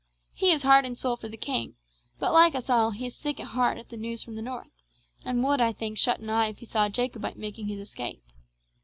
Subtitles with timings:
[0.33, 1.75] He is heart and soul for the king,
[2.17, 4.81] but, like us all, he is sick at heart at the news from the North,
[5.23, 8.23] and would, I think, shut an eye if he saw a Jacobite making his escape.